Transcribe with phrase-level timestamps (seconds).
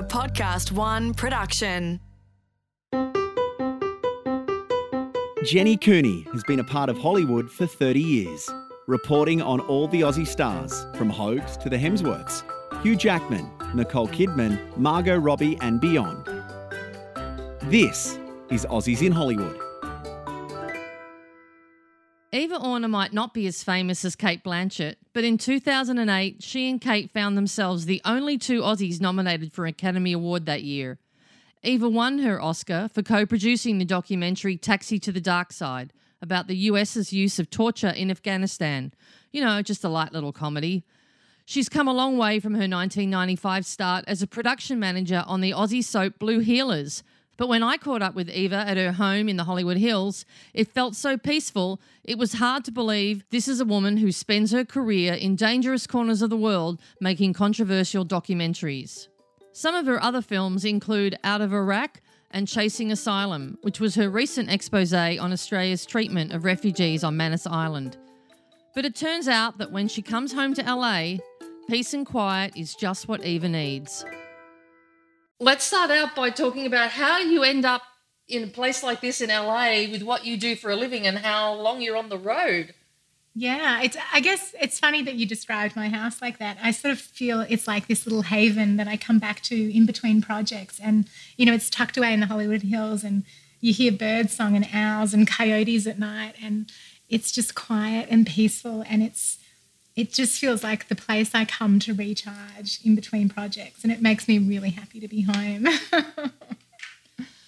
[0.00, 2.00] A Podcast One production.
[5.44, 8.48] Jenny Cooney has been a part of Hollywood for 30 years,
[8.86, 12.42] reporting on all the Aussie stars, from Hoges to the Hemsworths,
[12.82, 16.24] Hugh Jackman, Nicole Kidman, Margot Robbie, and beyond.
[17.64, 19.69] This is Aussies in Hollywood.
[22.60, 27.10] Orner might not be as famous as Cate Blanchett, but in 2008, she and Kate
[27.10, 30.98] found themselves the only two Aussies nominated for an Academy Award that year.
[31.62, 35.92] Eva won her Oscar for co producing the documentary Taxi to the Dark Side
[36.22, 38.92] about the US's use of torture in Afghanistan.
[39.32, 40.84] You know, just a light little comedy.
[41.44, 45.50] She's come a long way from her 1995 start as a production manager on the
[45.50, 47.02] Aussie soap Blue Heelers.
[47.40, 50.68] But when I caught up with Eva at her home in the Hollywood Hills, it
[50.68, 54.62] felt so peaceful, it was hard to believe this is a woman who spends her
[54.62, 59.08] career in dangerous corners of the world making controversial documentaries.
[59.52, 64.10] Some of her other films include Out of Iraq and Chasing Asylum, which was her
[64.10, 67.96] recent expose on Australia's treatment of refugees on Manus Island.
[68.74, 71.14] But it turns out that when she comes home to LA,
[71.70, 74.04] peace and quiet is just what Eva needs.
[75.42, 77.80] Let's start out by talking about how you end up
[78.28, 81.16] in a place like this in LA with what you do for a living and
[81.16, 82.74] how long you're on the road.
[83.34, 86.58] Yeah, it's I guess it's funny that you described my house like that.
[86.62, 89.86] I sort of feel it's like this little haven that I come back to in
[89.86, 93.24] between projects and you know, it's tucked away in the Hollywood Hills and
[93.62, 96.70] you hear bird song and owls and coyotes at night and
[97.08, 99.38] it's just quiet and peaceful and it's
[100.00, 104.00] it just feels like the place I come to recharge in between projects and it
[104.00, 105.66] makes me really happy to be home.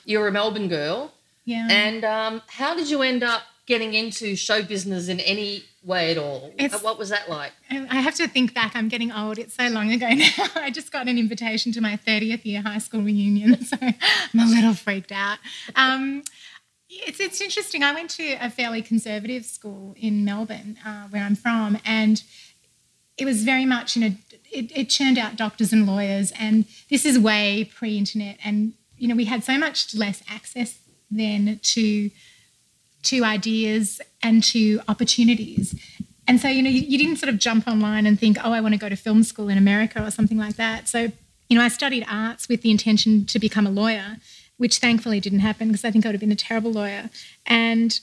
[0.05, 1.13] You're a Melbourne girl.
[1.45, 1.69] yeah.
[1.71, 6.19] And um, how did you end up getting into show business in any way at
[6.19, 6.53] all?
[6.59, 7.53] It's- what was that like?
[7.71, 8.73] I have to think back.
[8.75, 9.39] I'm getting old.
[9.39, 10.29] It's so long ago now.
[10.57, 14.45] I just got an invitation to my 30th year high school reunion, so I'm a
[14.47, 15.39] little freaked out.
[15.77, 16.25] Um,
[16.93, 17.83] it's it's interesting.
[17.83, 22.23] I went to a fairly conservative school in Melbourne, uh, where I'm from, and
[23.17, 24.15] it was very much you know
[24.51, 29.17] it, it churned out doctors and lawyers, and this is way pre-internet, and you know
[29.17, 30.79] we had so much less access
[31.11, 32.11] then to
[33.05, 35.75] to ideas and to opportunities.
[36.29, 38.61] And so, you know, you, you didn't sort of jump online and think, oh, I
[38.61, 40.89] want to go to film school in America or something like that.
[40.89, 41.11] So,
[41.49, 44.19] you know, I studied arts with the intention to become a lawyer,
[44.57, 47.11] which thankfully didn't happen because I think I would have been a terrible lawyer.
[47.47, 47.99] And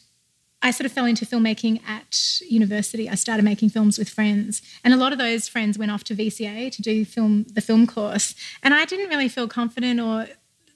[0.61, 3.09] I sort of fell into filmmaking at university.
[3.09, 6.15] I started making films with friends, and a lot of those friends went off to
[6.15, 8.35] VCA to do film the film course.
[8.61, 10.27] And I didn't really feel confident or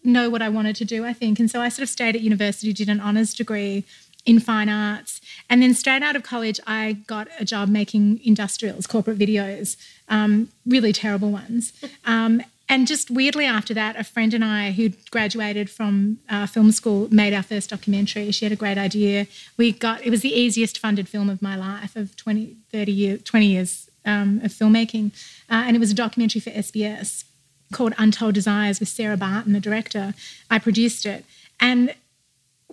[0.04, 1.06] know what I wanted to do.
[1.06, 3.84] I think, and so I sort of stayed at university, did an honors degree
[4.26, 5.20] in fine arts,
[5.50, 9.76] and then straight out of college, I got a job making industrials, corporate videos,
[10.08, 11.74] um, really terrible ones.
[12.06, 12.42] Um,
[12.74, 17.08] and just weirdly after that, a friend and I, who graduated from uh, film school,
[17.12, 18.32] made our first documentary.
[18.32, 19.28] She had a great idea.
[19.58, 23.22] We got it was the easiest funded film of my life of 20, 30 years,
[23.22, 25.12] 20 years um, of filmmaking,
[25.52, 27.26] uh, and it was a documentary for SBS
[27.72, 30.16] called Untold Desires with Sarah Barton, the director.
[30.50, 31.26] I produced it,
[31.60, 31.94] and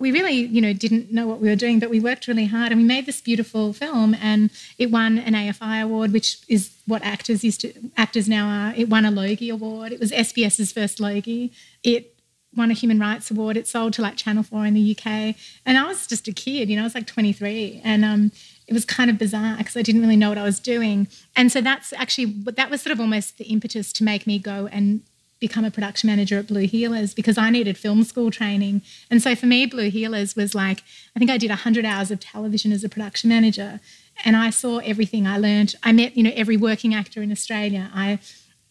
[0.01, 2.71] we really, you know, didn't know what we were doing, but we worked really hard
[2.71, 7.03] and we made this beautiful film and it won an AFI award, which is what
[7.03, 8.73] actors used to actors now are.
[8.75, 9.91] It won a Logie award.
[9.91, 11.53] It was SBS's first Logie.
[11.83, 12.17] It
[12.55, 13.55] won a human rights award.
[13.55, 15.35] It sold to like Channel 4 in the UK.
[15.65, 17.81] And I was just a kid, you know, I was like 23.
[17.83, 18.31] And um,
[18.67, 21.07] it was kind of bizarre because I didn't really know what I was doing.
[21.35, 24.67] And so that's actually, that was sort of almost the impetus to make me go
[24.71, 25.01] and
[25.41, 28.83] become a production manager at Blue Heelers because I needed film school training.
[29.09, 30.83] And so for me, Blue Heelers was like,
[31.15, 33.81] I think I did 100 hours of television as a production manager.
[34.23, 35.75] And I saw everything I learned.
[35.83, 37.89] I met, you know, every working actor in Australia.
[37.93, 38.19] I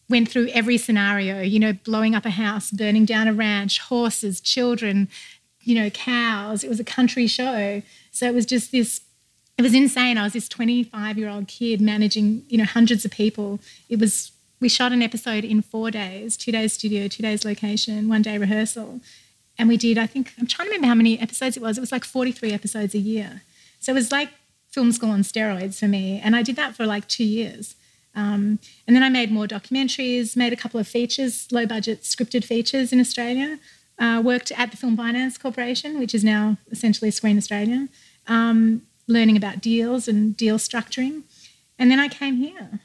[0.09, 4.39] went through every scenario, you know, blowing up a house, burning down a ranch, horses,
[4.39, 5.09] children,
[5.59, 6.63] you know, cows.
[6.63, 7.83] It was a country show.
[8.11, 9.01] So it was just this,
[9.57, 10.17] it was insane.
[10.17, 13.59] I was this 25 year old kid managing, you know, hundreds of people.
[13.89, 18.07] It was we shot an episode in four days two days studio, two days location,
[18.07, 19.01] one day rehearsal.
[19.57, 21.77] And we did, I think, I'm trying to remember how many episodes it was.
[21.77, 23.41] It was like 43 episodes a year.
[23.79, 24.29] So it was like
[24.69, 26.21] film school on steroids for me.
[26.23, 27.75] And I did that for like two years.
[28.15, 32.43] Um, and then I made more documentaries, made a couple of features, low budget scripted
[32.43, 33.59] features in Australia.
[33.99, 37.87] Uh, worked at the Film Finance Corporation, which is now essentially Screen Australia,
[38.25, 41.21] um, learning about deals and deal structuring.
[41.77, 42.79] And then I came here.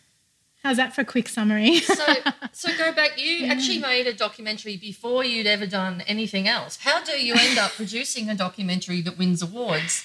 [0.67, 1.79] How's that for a quick summary?
[1.79, 2.15] so,
[2.51, 3.23] so go back.
[3.23, 6.79] You actually made a documentary before you'd ever done anything else.
[6.79, 10.05] How do you end up producing a documentary that wins awards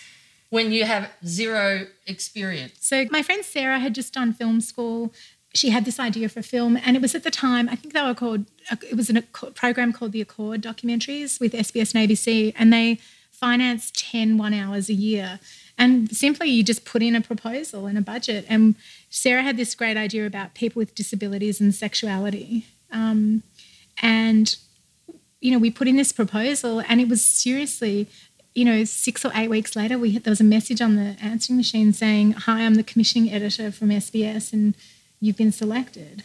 [0.52, 2.74] when you have zero experience?
[2.80, 5.12] So my friend Sarah had just done film school.
[5.56, 7.96] she had this idea for a film, and it was at the time I think
[7.96, 8.46] they were called.
[8.88, 13.00] It was a program called the Accord documentaries with SBS and ABC, and they
[13.31, 15.40] financed 10 one hours a year.
[15.81, 18.45] And simply, you just put in a proposal and a budget.
[18.48, 18.75] And
[19.10, 22.68] Sarah had this great idea about people with disabilities and sexuality.
[22.92, 23.42] Um,
[24.00, 24.56] and
[25.39, 28.07] you know, we put in this proposal, and it was seriously
[28.54, 31.16] you know, six or eight weeks later, we had, there was a message on the
[31.22, 34.75] answering machine saying, "Hi, I'm the commissioning editor from SBS, and
[35.19, 36.24] you've been selected."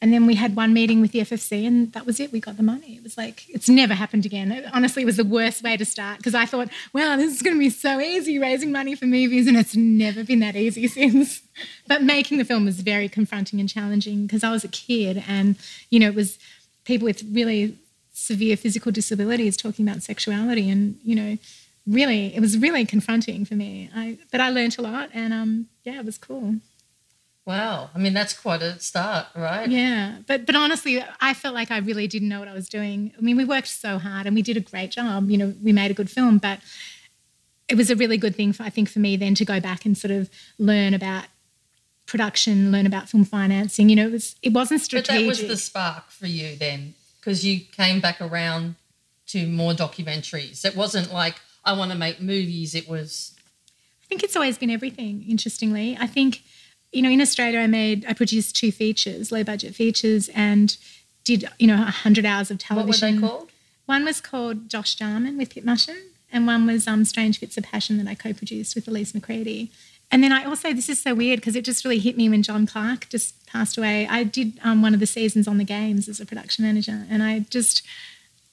[0.00, 2.30] And then we had one meeting with the FFC, and that was it.
[2.30, 2.94] We got the money.
[2.96, 4.52] It was like it's never happened again.
[4.52, 7.42] It, honestly, it was the worst way to start because I thought, "Wow, this is
[7.42, 10.86] going to be so easy raising money for movies," and it's never been that easy
[10.98, 11.42] since.
[11.88, 15.56] but making the film was very confronting and challenging because I was a kid, and
[15.90, 16.38] you know, it was
[16.84, 17.76] people with really
[18.12, 21.38] severe physical disabilities talking about sexuality, and you know
[21.88, 23.90] really, it was really confronting for me.
[23.94, 26.56] I, but I learned a lot, and um, yeah, it was cool.
[27.48, 29.66] Wow, I mean that's quite a start, right?
[29.70, 33.10] Yeah, but but honestly, I felt like I really didn't know what I was doing.
[33.16, 35.30] I mean, we worked so hard and we did a great job.
[35.30, 36.60] You know, we made a good film, but
[37.66, 39.86] it was a really good thing for I think for me then to go back
[39.86, 40.28] and sort of
[40.58, 41.24] learn about
[42.04, 43.88] production, learn about film financing.
[43.88, 45.14] You know, it was it wasn't strategic.
[45.14, 48.74] But that was the spark for you then, because you came back around
[49.28, 50.66] to more documentaries.
[50.66, 52.74] It wasn't like I want to make movies.
[52.74, 53.34] It was.
[54.02, 55.24] I think it's always been everything.
[55.26, 56.42] Interestingly, I think
[56.92, 60.76] you know in Australia I made I produced two features, low budget features, and
[61.24, 63.16] did you know hundred hours of television.
[63.16, 63.50] What were they called?
[63.86, 65.98] One was called Josh Jarman with Pip Mushin,
[66.30, 69.70] and one was um, Strange Fits of Passion that I co-produced with Elise McCredie.
[70.10, 72.42] And then I also, this is so weird because it just really hit me when
[72.42, 74.06] John Clarke just passed away.
[74.08, 77.22] I did um, one of the seasons on the games as a production manager, and
[77.22, 77.82] I just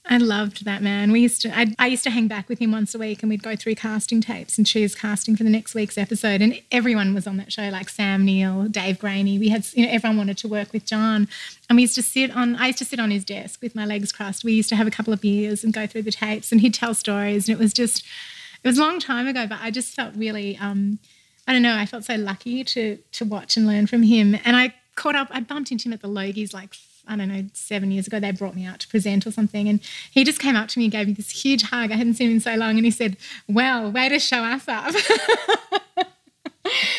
[0.08, 1.12] I loved that man.
[1.12, 3.30] We used to, I, I, used to hang back with him once a week, and
[3.30, 6.42] we'd go through casting tapes and choose casting for the next week's episode.
[6.42, 9.40] And everyone was on that show, like Sam Neill, Dave Graney.
[9.40, 11.28] We had, you know, everyone wanted to work with John,
[11.70, 12.56] and we used to sit on.
[12.56, 14.44] I used to sit on his desk with my legs crossed.
[14.44, 16.76] We used to have a couple of beers and go through the tapes, and he'd
[16.76, 17.50] tell stories.
[17.50, 18.06] And it was just,
[18.64, 21.00] it was a long time ago, but I just felt really, um,
[21.48, 24.36] I don't know, I felt so lucky to to watch and learn from him.
[24.46, 25.30] And I caught up.
[25.32, 26.74] I bumped into him at the Logies like
[27.08, 29.68] I don't know, seven years ago, they brought me out to present or something.
[29.68, 29.80] And
[30.12, 31.92] he just came up to me and gave me this huge hug.
[31.92, 32.78] I hadn't seen him in so long.
[32.78, 33.18] And he said,
[33.48, 34.94] Well, way to show us up.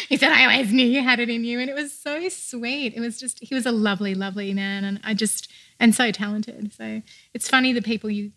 [0.08, 1.60] he said, I always knew you had it in you.
[1.60, 2.94] And it was so sweet.
[2.94, 4.84] It was just, he was a lovely, lovely man.
[4.84, 6.72] And I just, and so talented.
[6.72, 7.02] So
[7.34, 8.32] it's funny the people you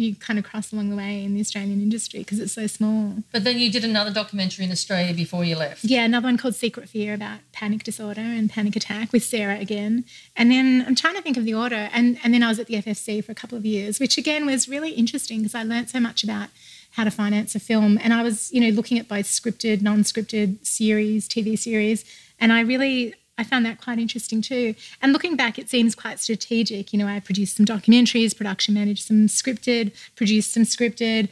[0.00, 3.22] you kind of cross along the way in the Australian industry because it's so small.
[3.32, 5.84] But then you did another documentary in Australia before you left.
[5.84, 10.04] Yeah, another one called Secret Fear about panic disorder and panic attack with Sarah again.
[10.36, 11.88] And then I'm trying to think of the order.
[11.92, 14.46] And, and then I was at the FFC for a couple of years, which again
[14.46, 16.48] was really interesting because I learned so much about
[16.92, 17.98] how to finance a film.
[18.02, 22.04] And I was, you know, looking at both scripted, non-scripted series, TV series.
[22.40, 24.74] And I really I found that quite interesting too.
[25.00, 26.92] And looking back, it seems quite strategic.
[26.92, 31.30] You know, I produced some documentaries, production managed some scripted, produced some scripted,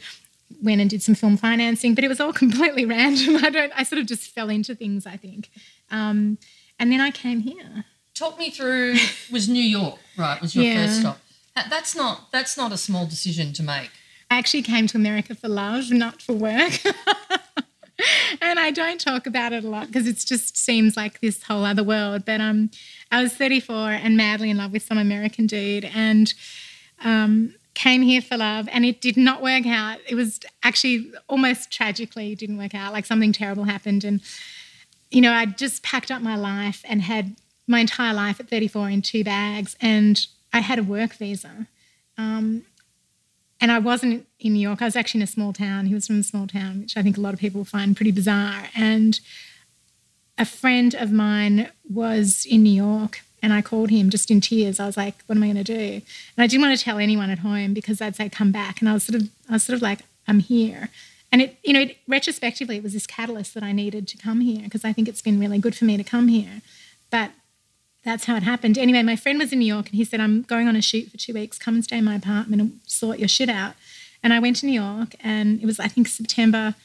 [0.63, 3.37] went and did some film financing, but it was all completely random.
[3.37, 3.71] I don't.
[3.75, 5.05] I sort of just fell into things.
[5.05, 5.49] I think,
[5.91, 6.39] um,
[6.79, 7.85] and then I came here.
[8.15, 8.95] Talk me through.
[9.31, 10.41] Was New York right?
[10.41, 10.85] Was your yeah.
[10.85, 11.19] first stop?
[11.69, 12.31] That's not.
[12.31, 13.91] That's not a small decision to make.
[14.31, 16.73] I actually came to America for love, not for work.
[18.41, 21.65] and I don't talk about it a lot because it just seems like this whole
[21.65, 22.25] other world.
[22.25, 22.71] But um,
[23.11, 26.33] I was 34 and madly in love with some American dude, and
[27.03, 29.99] um, came here for love, and it did not work out.
[30.07, 32.93] It was actually almost tragically didn't work out.
[32.93, 34.21] Like something terrible happened, and
[35.11, 37.35] you know, I just packed up my life and had
[37.67, 41.67] my entire life at 34 in two bags, and I had a work visa.
[42.17, 42.65] Um,
[43.61, 44.81] and I wasn't in New York.
[44.81, 45.87] I was actually in a small town.
[45.87, 48.11] He was from a small town, which I think a lot of people find pretty
[48.11, 48.69] bizarre.
[48.75, 49.19] And
[50.37, 54.79] a friend of mine was in New York and I called him just in tears.
[54.79, 55.93] I was like, what am I going to do?
[55.93, 56.03] And
[56.43, 58.79] I didn't want to tell anyone at home because they'd say, come back.
[58.79, 60.89] And I was sort of, I was sort of like, I'm here.
[61.31, 64.41] And it, you know, it, retrospectively, it was this catalyst that I needed to come
[64.41, 66.61] here because I think it's been really good for me to come here.
[67.11, 67.31] But
[68.09, 68.77] that's how it happened.
[68.77, 71.09] Anyway, my friend was in New York and he said, I'm going on a shoot
[71.09, 71.57] for two weeks.
[71.57, 73.73] Come and stay in my apartment and sort your shit out.
[74.23, 76.75] And I went to New York and it was, I think, September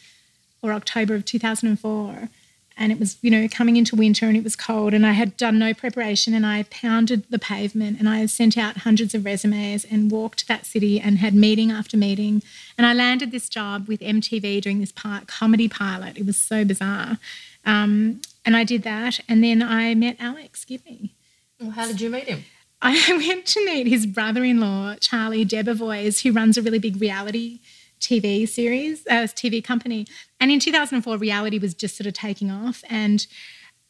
[0.62, 2.28] or October of 2004.
[2.76, 5.36] And it was, you know, coming into winter and it was cold and I had
[5.36, 9.84] done no preparation and I pounded the pavement and I sent out hundreds of resumes
[9.84, 12.42] and walked that city and had meeting after meeting.
[12.76, 16.18] And I landed this job with MTV doing this part, comedy pilot.
[16.18, 17.18] It was so bizarre.
[17.64, 19.20] Um, and I did that.
[19.28, 21.14] And then I met Alex Gibney.
[21.60, 22.44] Well, how did you meet him?
[22.82, 22.92] I
[23.28, 27.60] went to meet his brother in law, Charlie Debevoise, who runs a really big reality
[28.00, 30.06] TV series, uh, TV company.
[30.38, 32.82] And in 2004, reality was just sort of taking off.
[32.88, 33.26] And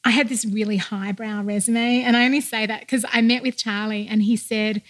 [0.04, 2.02] I had this really highbrow resume.
[2.02, 4.82] And I only say that because I met with Charlie and he said,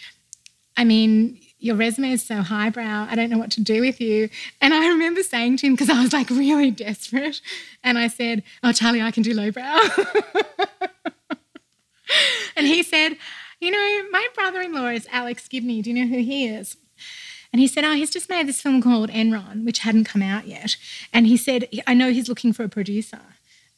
[0.76, 3.06] I mean, your resume is so highbrow.
[3.08, 4.28] I don't know what to do with you.
[4.60, 7.40] And I remember saying to him, because I was like really desperate,
[7.82, 9.62] and I said, Oh, Charlie, I can do lowbrow.
[12.56, 13.16] and he said,
[13.60, 15.80] You know, my brother in law is Alex Gibney.
[15.80, 16.76] Do you know who he is?
[17.50, 20.46] And he said, Oh, he's just made this film called Enron, which hadn't come out
[20.46, 20.76] yet.
[21.14, 23.22] And he said, I know he's looking for a producer.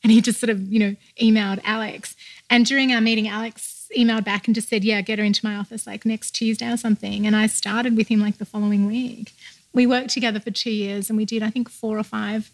[0.02, 2.16] And he just sort of, you know, emailed Alex.
[2.50, 5.57] And during our meeting, Alex emailed back and just said, Yeah, get her into my
[5.57, 7.26] office like next Tuesday or something.
[7.26, 9.33] And I started with him like the following week.
[9.73, 12.50] We worked together for two years and we did, I think, four or five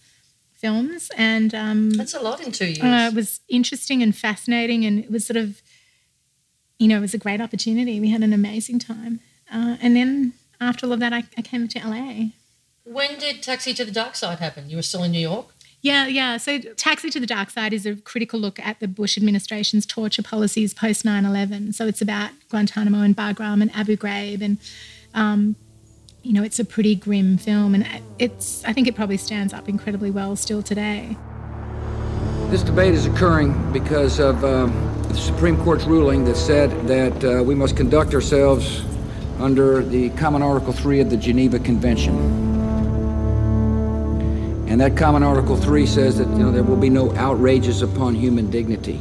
[0.52, 1.10] films.
[1.16, 2.80] And um, That's a lot in two years.
[2.82, 4.84] uh, it was interesting and fascinating.
[4.84, 5.62] And it was sort of,
[6.78, 8.00] you know, it was a great opportunity.
[8.00, 9.20] We had an amazing time.
[9.52, 12.30] Uh, and then after all of that, I, I came to LA.
[12.84, 14.68] when did Taxi to the Dark Side happen?
[14.70, 15.46] You were still in New York?
[15.82, 16.36] Yeah, yeah.
[16.36, 20.22] So, Taxi to the Dark Side is a critical look at the Bush administration's torture
[20.22, 21.72] policies post 9 11.
[21.72, 24.42] So, it's about Guantanamo and Bagram and Abu Ghraib.
[24.42, 24.58] And,
[25.12, 25.56] um,
[26.22, 27.74] you know, it's a pretty grim film.
[27.74, 27.84] And
[28.20, 31.16] it's, I think it probably stands up incredibly well still today.
[32.48, 34.70] This debate is occurring because of um,
[35.08, 38.82] the Supreme Court's ruling that said that uh, we must conduct ourselves
[39.40, 42.51] under the Common Article 3 of the Geneva Convention.
[44.72, 48.14] And that Common Article 3 says that you know there will be no outrages upon
[48.14, 48.98] human dignity.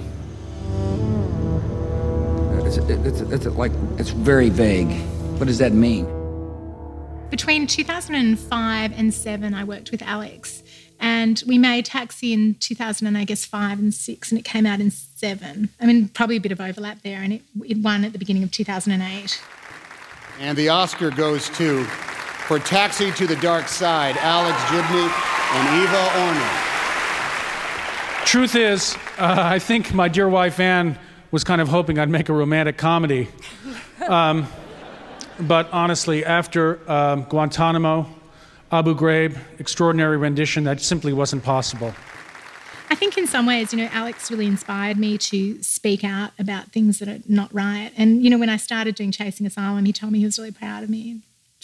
[2.65, 4.91] It's, it's, it's like it's very vague.
[5.39, 6.03] What does that mean?
[7.29, 10.61] Between 2005 and 7, I worked with Alex.
[10.99, 14.65] And we made Taxi in 2000 and I guess 5 and 6, and it came
[14.65, 15.69] out in 7.
[15.79, 18.43] I mean, probably a bit of overlap there, and it, it won at the beginning
[18.43, 19.41] of 2008.
[20.41, 21.87] And the Oscar goes to,
[22.47, 25.07] for Taxi to the Dark Side, Alex Gibney
[25.53, 26.71] and Eva Orner.
[28.25, 30.97] Truth is, uh, I think my dear wife Anne
[31.31, 33.27] was kind of hoping I'd make a romantic comedy.
[34.07, 34.47] Um,
[35.39, 38.07] but honestly, after um, Guantanamo,
[38.71, 41.93] Abu Ghraib, extraordinary rendition, that simply wasn't possible.
[42.89, 46.71] I think in some ways, you know, Alex really inspired me to speak out about
[46.71, 47.91] things that are not right.
[47.95, 50.51] And, you know, when I started doing Chasing Asylum, he told me he was really
[50.51, 51.21] proud of me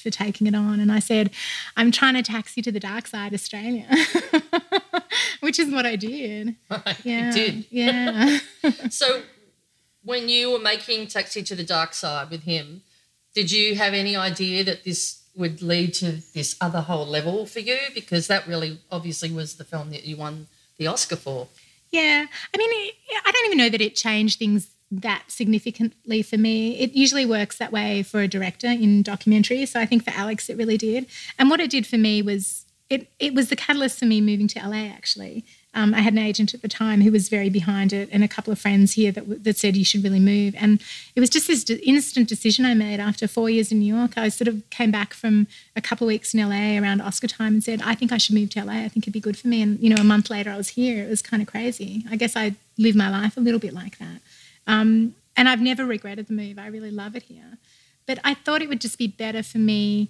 [0.08, 0.80] for taking it on.
[0.80, 1.32] And I said,
[1.76, 3.88] I'm trying to taxi to the dark side, Australia,
[5.42, 6.56] which is what I did.
[7.04, 7.28] Yeah.
[7.28, 7.66] You did.
[7.70, 8.40] Yeah.
[8.90, 9.22] So,
[10.04, 12.82] when you were making Taxi to the Dark Side with him,
[13.36, 17.60] did you have any idea that this would lead to this other whole level for
[17.60, 17.78] you?
[17.94, 20.48] Because that really obviously was the film that you won
[20.78, 21.48] the Oscar for.
[21.92, 22.26] Yeah.
[22.54, 22.92] I mean,
[23.26, 26.80] I don't even know that it changed things that significantly for me.
[26.80, 29.70] It usually works that way for a director in documentaries.
[29.70, 31.08] So I think for Alex, it really did.
[31.38, 34.48] And what it did for me was it, it was the catalyst for me moving
[34.48, 35.44] to LA, actually.
[35.74, 38.28] Um, I had an agent at the time who was very behind it, and a
[38.28, 40.56] couple of friends here that, that said you should really move.
[40.58, 40.82] And
[41.16, 44.18] it was just this instant decision I made after four years in New York.
[44.18, 47.54] I sort of came back from a couple of weeks in LA around Oscar time
[47.54, 48.74] and said, I think I should move to LA.
[48.74, 49.62] I think it'd be good for me.
[49.62, 51.04] And, you know, a month later I was here.
[51.04, 52.06] It was kind of crazy.
[52.10, 54.22] I guess I live my life a little bit like that.
[54.68, 56.60] Um, and I've never regretted the move.
[56.60, 57.58] I really love it here.
[58.06, 60.10] But I thought it would just be better for me.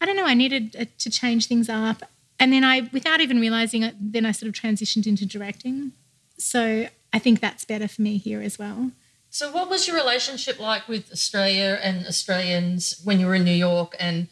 [0.00, 0.26] I don't know.
[0.26, 2.02] I needed uh, to change things up.
[2.38, 5.92] And then I, without even realizing it, then I sort of transitioned into directing.
[6.38, 8.92] So I think that's better for me here as well.
[9.32, 13.52] So, what was your relationship like with Australia and Australians when you were in New
[13.52, 13.94] York?
[14.00, 14.26] And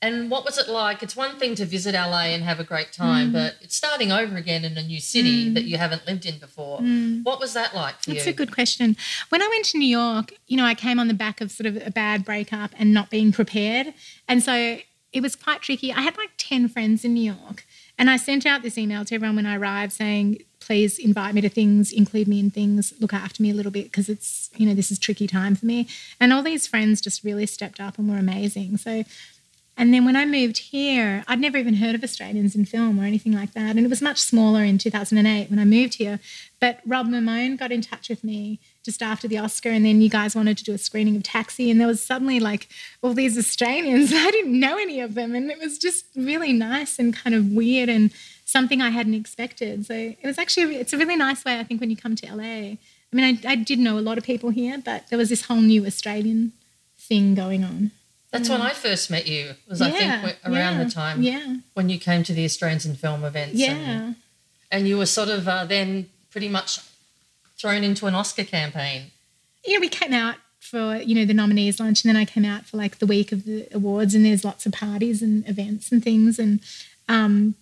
[0.00, 1.02] and what was it like?
[1.02, 2.96] It's one thing to visit LA and have a great Mm.
[2.96, 6.38] time, but it's starting over again in a new city that you haven't lived in
[6.38, 6.78] before.
[7.22, 8.14] What was that like for Mm.
[8.14, 8.30] That's you?
[8.30, 8.96] a good question.
[9.30, 11.66] When I went to New York, you know, I came on the back of sort
[11.66, 13.92] of a bad breakup and not being prepared.
[14.28, 14.78] And so
[15.12, 15.92] it was quite tricky.
[15.92, 17.64] I had like 10 friends in New York.
[18.00, 21.40] And I sent out this email to everyone when I arrived saying, please invite me
[21.40, 24.66] to things, include me in things, look after me a little bit because it's, you
[24.66, 25.88] know, this is tricky time for me.
[26.20, 28.76] And all these friends just really stepped up and were amazing.
[28.76, 29.04] So
[29.78, 33.04] and then when I moved here, I'd never even heard of Australians in film or
[33.04, 33.76] anything like that.
[33.76, 36.18] And it was much smaller in 2008 when I moved here.
[36.58, 39.68] But Rob Mamone got in touch with me just after the Oscar.
[39.68, 41.70] And then you guys wanted to do a screening of Taxi.
[41.70, 42.66] And there was suddenly like
[43.02, 44.12] all these Australians.
[44.14, 45.36] I didn't know any of them.
[45.36, 48.10] And it was just really nice and kind of weird and
[48.44, 49.86] something I hadn't expected.
[49.86, 52.34] So it was actually, it's a really nice way, I think, when you come to
[52.34, 52.42] LA.
[52.42, 52.78] I
[53.12, 55.60] mean, I, I did know a lot of people here, but there was this whole
[55.60, 56.52] new Australian
[56.98, 57.92] thing going on.
[58.30, 59.54] That's when I first met you.
[59.68, 61.56] Was I think around yeah, the time yeah.
[61.74, 63.54] when you came to the Australians in film events.
[63.54, 63.70] Yeah.
[63.70, 64.16] And,
[64.70, 66.80] and you were sort of uh, then pretty much
[67.58, 69.10] thrown into an Oscar campaign.
[69.64, 72.66] Yeah, we came out for, you know, the nominees lunch and then I came out
[72.66, 76.04] for like the week of the awards and there's lots of parties and events and
[76.04, 76.38] things.
[76.38, 76.60] And
[77.08, 77.54] um,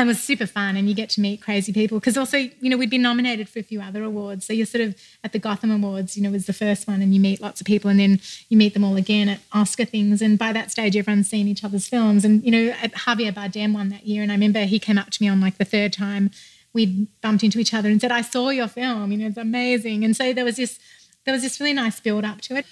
[0.00, 2.78] and was super fun and you get to meet crazy people because also you know
[2.78, 4.46] we'd been nominated for a few other awards.
[4.46, 7.14] So you're sort of at the gotham awards you know was the first one and
[7.14, 10.22] you meet lots of people and then you meet them all again at oscar things.
[10.22, 12.24] And by that stage everyone's seen each other's films.
[12.24, 15.22] And you know javier bardem won that year and i remember he came up to
[15.22, 16.30] me on like the third time
[16.72, 20.02] we'd bumped into each other and said i saw your film you know it's amazing.
[20.02, 20.78] And so there was this
[21.26, 22.64] there was this really nice build up to it.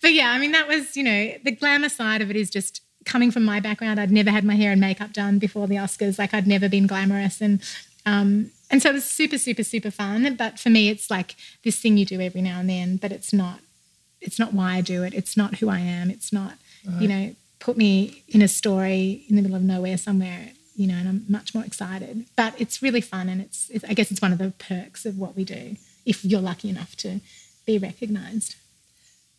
[0.00, 2.82] But yeah i mean that was you know the glamour side of it is just
[3.06, 6.18] coming from my background, I'd never had my hair and makeup done before the Oscars.
[6.18, 7.62] Like I'd never been glamorous, and
[8.04, 10.34] um, and so it was super, super, super fun.
[10.36, 13.32] But for me, it's like this thing you do every now and then, but it's
[13.32, 13.60] not.
[14.20, 15.14] It's not why I do it.
[15.14, 16.10] It's not who I am.
[16.10, 16.54] It's not,
[16.86, 17.00] right.
[17.00, 20.94] you know, put me in a story in the middle of nowhere somewhere, you know,
[20.94, 22.26] and I'm much more excited.
[22.34, 25.18] But it's really fun, and it's, it's I guess it's one of the perks of
[25.18, 27.20] what we do if you're lucky enough to
[27.66, 28.56] be recognised.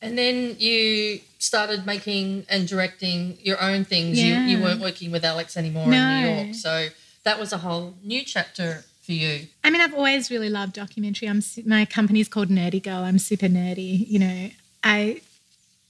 [0.02, 4.22] And then you started making and directing your own things.
[4.22, 4.46] Yeah.
[4.46, 5.98] You, you weren't working with Alex anymore no.
[5.98, 6.56] in New York.
[6.56, 6.88] So
[7.24, 9.48] that was a whole new chapter for you.
[9.64, 11.28] I mean, I've always really loved documentary.
[11.28, 13.04] I'm my company's called Nerdy Girl.
[13.04, 14.08] I'm super nerdy.
[14.08, 14.50] You know,
[14.84, 15.22] I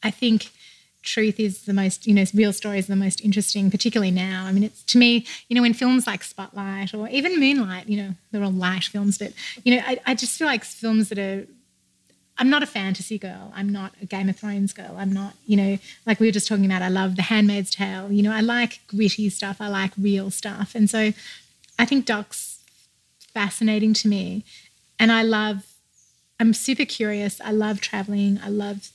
[0.04, 0.52] I think
[1.02, 4.46] truth is the most, you know, real stories are the most interesting, particularly now.
[4.46, 7.98] I mean, it's to me, you know, when films like Spotlight or even Moonlight, you
[7.98, 9.34] know, they're all light films, but
[9.64, 11.48] you know, I, I just feel like films that are
[12.39, 13.51] I'm not a fantasy girl.
[13.56, 14.96] I'm not a Game of Thrones girl.
[14.98, 18.12] I'm not, you know, like we were just talking about, I love The Handmaid's Tale.
[18.12, 19.58] You know, I like gritty stuff.
[19.60, 20.75] I like real stuff.
[20.75, 21.13] And so
[21.79, 22.60] I think Doc's
[23.34, 24.44] fascinating to me.
[25.00, 25.65] And I love,
[26.39, 27.41] I'm super curious.
[27.41, 28.39] I love traveling.
[28.44, 28.89] I love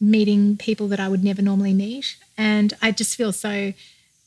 [0.00, 2.16] meeting people that I would never normally meet.
[2.36, 3.72] And I just feel so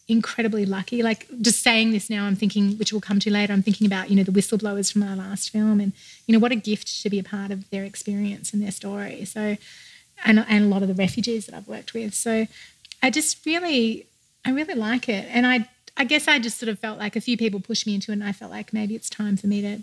[0.09, 1.03] incredibly lucky.
[1.03, 4.09] Like just saying this now, I'm thinking, which we'll come to later, I'm thinking about,
[4.09, 5.93] you know, the whistleblowers from our last film and,
[6.25, 9.25] you know, what a gift to be a part of their experience and their story.
[9.25, 9.57] So,
[10.25, 12.13] and, and a lot of the refugees that I've worked with.
[12.13, 12.47] So
[13.01, 14.05] I just really,
[14.45, 15.27] I really like it.
[15.29, 17.95] And I, I guess I just sort of felt like a few people pushed me
[17.95, 19.79] into it and I felt like maybe it's time for me to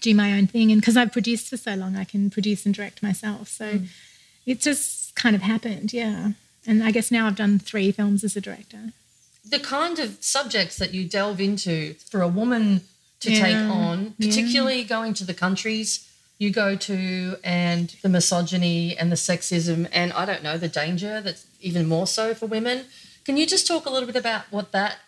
[0.00, 0.70] do my own thing.
[0.70, 3.48] And because I've produced for so long, I can produce and direct myself.
[3.48, 3.88] So mm.
[4.46, 5.92] it just kind of happened.
[5.92, 6.32] Yeah.
[6.66, 8.92] And I guess now I've done three films as a director
[9.44, 12.82] the kind of subjects that you delve into for a woman
[13.20, 14.88] to yeah, take on, particularly yeah.
[14.88, 20.24] going to the countries you go to and the misogyny and the sexism and I
[20.24, 22.84] don't know, the danger that's even more so for women.
[23.24, 24.98] Can you just talk a little bit about what that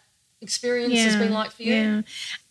[0.40, 1.74] experience yeah, has been like for you?
[1.74, 2.02] Yeah.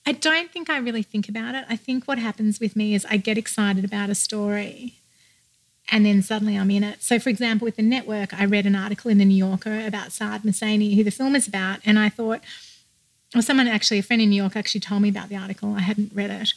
[0.06, 1.66] I don't think I really think about it.
[1.70, 4.99] I think what happens with me is I get excited about a story
[5.92, 7.02] and then suddenly I'm in it.
[7.02, 10.12] So, for example, with the network, I read an article in the New Yorker about
[10.12, 12.42] Saad Mohseni, who the film is about, and I thought,
[13.36, 15.74] or someone actually, a friend in New York actually told me about the article.
[15.76, 16.54] I hadn't read it.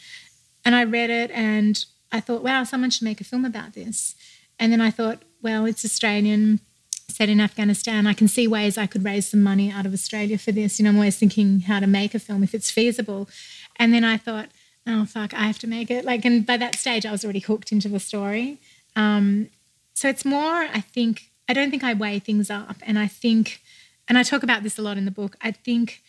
[0.65, 4.15] And I read it and I thought, wow, someone should make a film about this.
[4.59, 6.61] And then I thought, well, it's Australian,
[7.09, 8.07] set in Afghanistan.
[8.07, 10.79] I can see ways I could raise some money out of Australia for this.
[10.79, 13.29] You know, I'm always thinking how to make a film if it's feasible.
[13.77, 14.49] And then I thought,
[14.87, 16.05] oh, fuck, I have to make it.
[16.05, 18.59] Like, and by that stage, I was already hooked into the story.
[18.97, 19.49] Um,
[19.95, 22.77] so it's more, I think, I don't think I weigh things up.
[22.83, 23.63] And I think,
[24.09, 26.03] and I talk about this a lot in the book, I think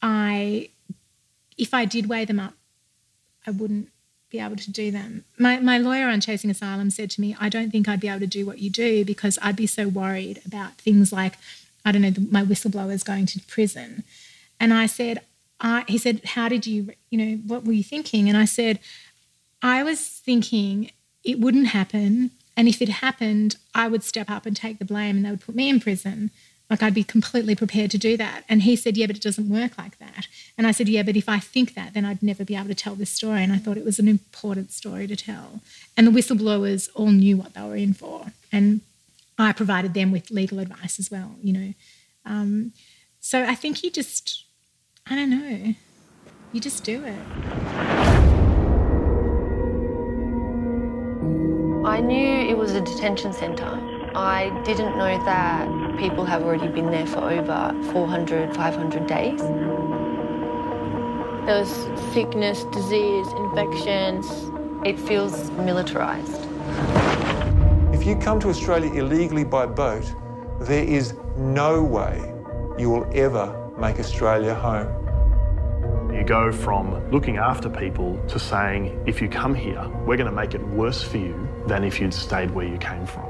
[0.00, 0.70] I,
[1.56, 2.54] if I did weigh them up,
[3.46, 3.88] I wouldn't
[4.30, 5.24] be able to do them.
[5.38, 8.20] My, my lawyer on Chasing Asylum said to me, I don't think I'd be able
[8.20, 11.34] to do what you do because I'd be so worried about things like,
[11.84, 14.04] I don't know, my whistleblowers going to prison.
[14.58, 15.20] And I said,
[15.60, 18.28] I, he said, How did you, you know, what were you thinking?
[18.28, 18.80] And I said,
[19.62, 20.90] I was thinking
[21.24, 22.30] it wouldn't happen.
[22.56, 25.40] And if it happened, I would step up and take the blame and they would
[25.40, 26.30] put me in prison.
[26.68, 28.44] Like I'd be completely prepared to do that.
[28.48, 30.26] And he said, Yeah, but it doesn't work like that.
[30.56, 32.74] And I said, Yeah, but if I think that, then I'd never be able to
[32.74, 33.42] tell this story.
[33.42, 35.60] And I thought it was an important story to tell.
[35.96, 38.32] And the whistleblowers all knew what they were in for.
[38.50, 38.80] And
[39.38, 41.74] I provided them with legal advice as well, you know.
[42.24, 42.72] Um,
[43.20, 44.44] so I think you just,
[45.06, 45.74] I don't know,
[46.52, 47.81] you just do it.
[51.84, 53.80] I knew it was a detention centre.
[54.14, 59.40] I didn't know that people have already been there for over 400, 500 days.
[61.44, 64.30] There was sickness, disease, infections.
[64.84, 66.46] It feels militarised.
[67.92, 70.04] If you come to Australia illegally by boat,
[70.60, 72.32] there is no way
[72.78, 75.01] you will ever make Australia home.
[76.12, 80.30] You go from looking after people to saying, if you come here, we're going to
[80.30, 83.24] make it worse for you than if you'd stayed where you came from.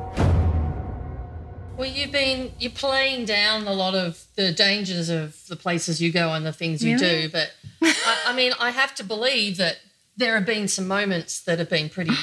[1.76, 6.12] Well, you've been you're playing down a lot of the dangers of the places you
[6.12, 7.22] go and the things you really?
[7.22, 9.78] do, but I, I mean, I have to believe that
[10.16, 12.14] there have been some moments that have been pretty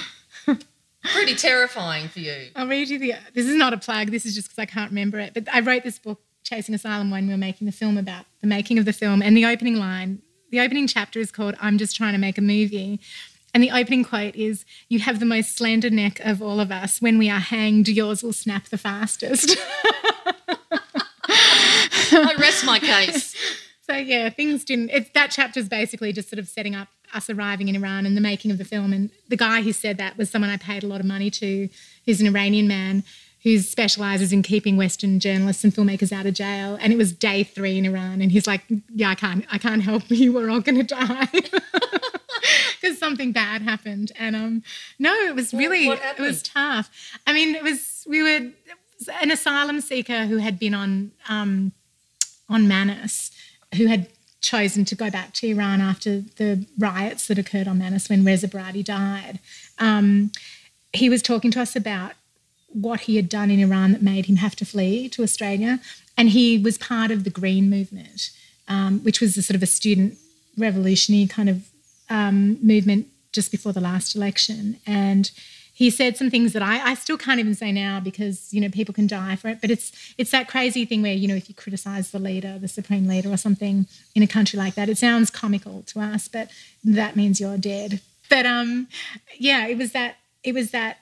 [1.03, 2.49] pretty terrifying for you.
[2.55, 3.15] I'll read you the.
[3.33, 4.11] This is not a plug.
[4.11, 5.33] This is just because I can't remember it.
[5.33, 8.47] But I wrote this book, Chasing Asylum, when we were making the film about the
[8.47, 11.95] making of the film, and the opening line the opening chapter is called I'm Just
[11.95, 12.99] Trying to Make a Movie.
[13.53, 17.01] And the opening quote is You have the most slender neck of all of us.
[17.01, 19.57] When we are hanged, yours will snap the fastest.
[22.11, 23.35] I rest my case.
[23.89, 24.91] So, yeah, things didn't.
[24.91, 28.15] It's, that chapter is basically just sort of setting up us arriving in Iran and
[28.15, 28.93] the making of the film.
[28.93, 31.67] And the guy who said that was someone I paid a lot of money to,
[32.05, 33.03] who's an Iranian man
[33.43, 36.77] who specializes in keeping Western journalists and filmmakers out of jail.
[36.81, 38.61] And it was day three in Iran, and he's like,
[38.93, 40.33] "Yeah, I can't, I can't help you.
[40.33, 41.27] We're all going to die."
[42.81, 44.63] Because something bad happened, and um,
[44.97, 46.89] no, it was really, it was tough.
[47.27, 48.51] I mean, it was we were
[49.21, 51.73] an asylum seeker who had been on um,
[52.47, 53.31] on Manus,
[53.75, 54.07] who had
[54.41, 58.47] chosen to go back to Iran after the riots that occurred on Manus when Reza
[58.47, 59.39] Barati died.
[59.77, 60.31] Um,
[60.93, 62.13] he was talking to us about
[62.71, 65.79] what he had done in Iran that made him have to flee to Australia.
[66.17, 68.31] And he was part of the Green Movement,
[68.67, 70.17] um, which was a sort of a student
[70.57, 71.69] revolutionary kind of
[72.09, 74.77] um, movement just before the last election.
[74.85, 75.31] And
[75.79, 78.67] he said some things that I, I still can't even say now because you know
[78.67, 79.61] people can die for it.
[79.61, 82.67] But it's it's that crazy thing where you know if you criticize the leader, the
[82.67, 86.51] supreme leader, or something in a country like that, it sounds comical to us, but
[86.83, 88.01] that means you're dead.
[88.29, 88.89] But um,
[89.37, 90.97] yeah, it was that it was that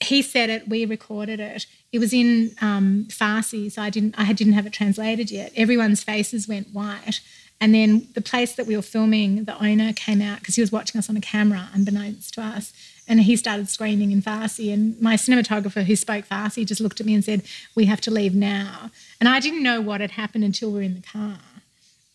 [0.00, 1.66] he said it, we recorded it.
[1.92, 5.52] It was in um, Farsi, so I didn't I didn't have it translated yet.
[5.56, 7.20] Everyone's faces went white.
[7.60, 10.70] And then the place that we were filming, the owner came out because he was
[10.70, 12.72] watching us on a camera, unbeknownst to us,
[13.08, 14.72] and he started screaming in Farsi.
[14.72, 17.42] And my cinematographer, who spoke Farsi, just looked at me and said,
[17.74, 20.82] "We have to leave now." And I didn't know what had happened until we were
[20.82, 21.40] in the car.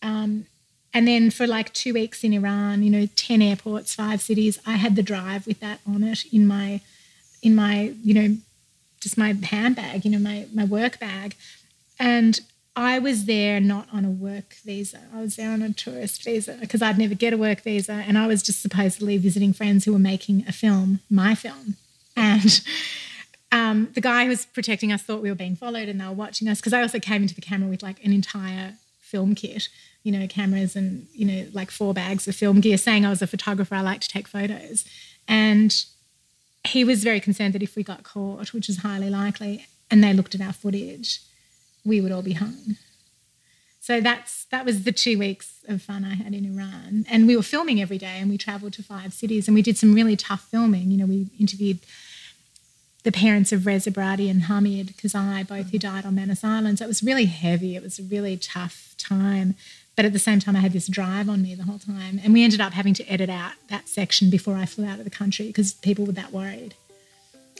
[0.01, 0.45] Um,
[0.93, 4.73] and then for like two weeks in Iran, you know, ten airports, five cities, I
[4.73, 6.79] had the drive with that on it in my
[7.43, 8.37] in my, you know,
[8.99, 11.35] just my handbag, you know, my, my work bag.
[11.99, 12.39] And
[12.75, 15.01] I was there not on a work visa.
[15.13, 17.91] I was there on a tourist visa because I'd never get a work visa.
[18.07, 21.75] And I was just supposedly visiting friends who were making a film, my film.
[22.15, 22.61] And
[23.51, 26.11] um, the guy who was protecting us thought we were being followed and they were
[26.11, 29.67] watching us because I also came into the camera with like an entire film kit,
[30.03, 33.21] you know, cameras and, you know, like four bags of film gear, saying I was
[33.21, 33.75] a photographer.
[33.75, 34.85] I like to take photos.
[35.27, 35.85] And
[36.63, 40.13] he was very concerned that if we got caught, which is highly likely, and they
[40.13, 41.21] looked at our footage,
[41.85, 42.77] we would all be hung.
[43.79, 47.35] So that's that was the two weeks of fun I had in Iran, and we
[47.35, 50.15] were filming every day, and we travelled to five cities, and we did some really
[50.15, 50.89] tough filming.
[50.89, 51.79] You know, we interviewed
[53.03, 56.79] the parents of Reza Barati and Hamid Khazaei, both who died on Manus Island.
[56.79, 57.75] So it was really heavy.
[57.75, 59.55] It was a really tough time.
[59.95, 62.19] But at the same time, I had this drive on me the whole time.
[62.23, 65.05] And we ended up having to edit out that section before I flew out of
[65.05, 66.75] the country because people were that worried.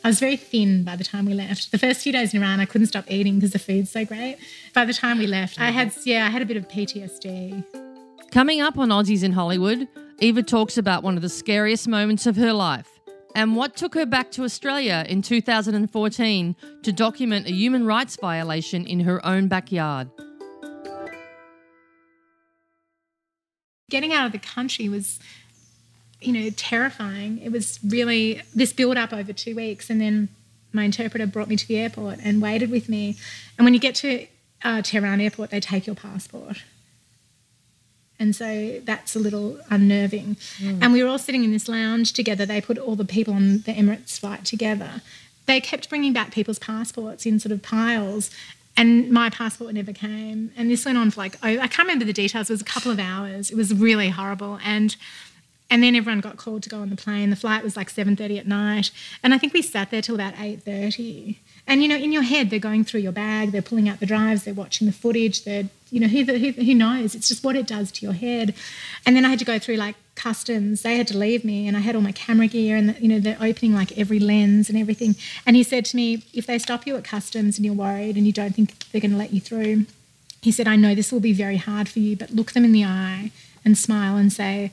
[0.04, 1.72] I was very thin by the time we left.
[1.72, 4.38] The first few days in Iran, I couldn't stop eating because the food's so great.
[4.74, 7.64] By the time we left, I had, yeah, I had a bit of PTSD.
[8.32, 9.88] Coming up on Aussies in Hollywood,
[10.20, 12.90] Eva talks about one of the scariest moments of her life
[13.36, 18.86] and what took her back to Australia in 2014 to document a human rights violation
[18.86, 20.10] in her own backyard.
[23.94, 25.20] Getting out of the country was
[26.20, 27.40] you know terrifying.
[27.44, 30.30] It was really this build up over two weeks and then
[30.74, 33.16] my interpreter brought me to the airport and waited with me.
[33.56, 34.26] And when you get to
[34.64, 36.64] uh, tehran airport they take your passport.
[38.20, 40.38] And so that's a little unnerving.
[40.58, 40.80] Mm.
[40.82, 42.46] and we were all sitting in this lounge together.
[42.48, 45.02] They put all the people on the emirates flight together.
[45.46, 48.32] They kept bringing back people's passports in sort of piles
[48.76, 50.52] and my passport never came.
[50.58, 52.66] And this went on for like, oh, I can't remember the details, it was a
[52.66, 53.52] couple of hours.
[53.52, 54.60] It was really horrible.
[54.64, 54.96] And
[55.70, 57.32] and then everyone got called to go on the plane.
[57.32, 58.92] The flight was like 7.30 at night.
[59.24, 61.38] And I think we sat there till about 8.30.
[61.66, 64.06] And, you know, in your head, they're going through your bag, they're pulling out the
[64.06, 67.16] drives, they're watching the footage, they're, you know, who, who, who knows?
[67.16, 68.54] It's just what it does to your head.
[69.06, 70.82] And then I had to go through like customs.
[70.82, 73.08] They had to leave me, and I had all my camera gear, and the, you
[73.08, 75.16] know, they're opening like every lens and everything.
[75.46, 78.26] And he said to me, if they stop you at customs and you're worried and
[78.26, 79.86] you don't think they're going to let you through,
[80.42, 82.74] he said, I know this will be very hard for you, but look them in
[82.74, 83.32] the eye
[83.64, 84.72] and smile and say,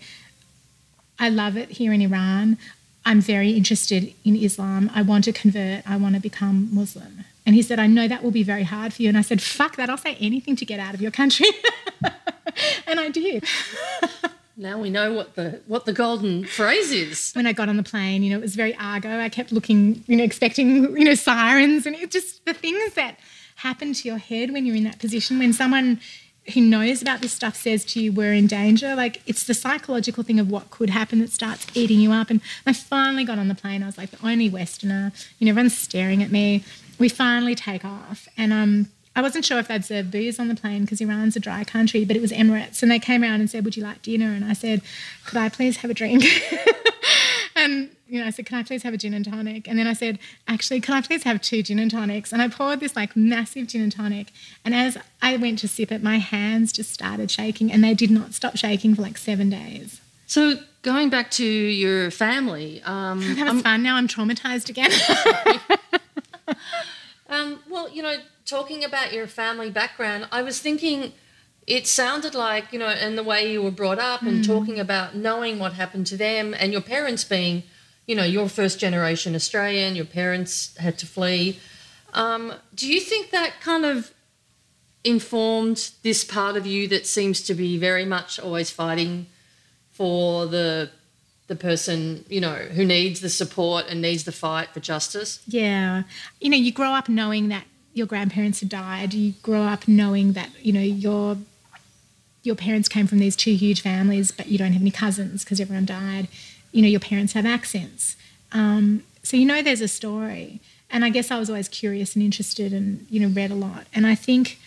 [1.18, 2.59] I love it here in Iran.
[3.05, 4.91] I'm very interested in Islam.
[4.95, 5.89] I want to convert.
[5.89, 7.25] I want to become Muslim.
[7.47, 9.09] And he said, I know that will be very hard for you.
[9.09, 9.89] And I said, fuck that.
[9.89, 11.49] I'll say anything to get out of your country.
[12.87, 13.45] and I did.
[14.57, 17.33] now we know what the what the golden phrase is.
[17.33, 19.19] When I got on the plane, you know, it was very argo.
[19.19, 23.19] I kept looking, you know, expecting, you know, sirens and it just the things that
[23.57, 26.01] happen to your head when you're in that position when someone
[26.55, 30.22] who knows about this stuff says to you we're in danger like it's the psychological
[30.22, 33.48] thing of what could happen that starts eating you up and i finally got on
[33.48, 36.64] the plane i was like the only westerner you know everyone's staring at me
[36.98, 40.55] we finally take off and um I wasn't sure if they'd serve booze on the
[40.55, 42.81] plane because Iran's a dry country, but it was Emirates.
[42.81, 44.26] And they came around and said, Would you like dinner?
[44.26, 44.83] And I said,
[45.26, 46.24] Could I please have a drink?
[47.61, 49.68] and you know, I said, Can I please have a gin and tonic?
[49.68, 50.18] And then I said,
[50.49, 52.33] Actually, can I please have two gin and tonics?
[52.33, 54.33] And I poured this like massive gin and tonic.
[54.64, 58.11] And as I went to sip it, my hands just started shaking and they did
[58.11, 60.01] not stop shaking for like seven days.
[60.27, 63.83] So going back to your family, um, that was I'm, fun.
[63.83, 64.90] Now I'm traumatized again.
[67.29, 71.12] um, well, you know, talking about your family background, I was thinking
[71.70, 74.46] it sounded like, you know, and the way you were brought up and mm.
[74.46, 77.62] talking about knowing what happened to them and your parents being,
[78.09, 81.61] you know, your first generation Australian, your parents had to flee.
[82.12, 84.12] Um, do you think that kind of
[85.04, 89.26] informed this part of you that seems to be very much always fighting
[89.92, 90.90] for the
[91.46, 96.02] the person you know who needs the support and needs the fight for justice yeah
[96.38, 100.35] you know you grow up knowing that your grandparents had died you grow up knowing
[100.35, 101.37] that you know your
[102.42, 105.61] your parents came from these two huge families but you don't have any cousins because
[105.61, 106.29] everyone died
[106.72, 108.16] you know your parents have accents
[108.53, 112.24] um, so you know there's a story and i guess i was always curious and
[112.24, 114.59] interested and you know read a lot and i think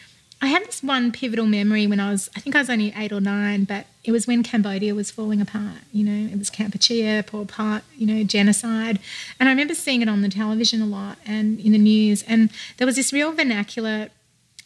[0.43, 3.13] I had this one pivotal memory when I was, I think I was only eight
[3.13, 5.83] or nine, but it was when Cambodia was falling apart.
[5.93, 8.99] You know, it was Kampuchea, Pol Pot, you know, genocide.
[9.39, 12.23] And I remember seeing it on the television a lot and in the news.
[12.23, 14.09] And there was this real vernacular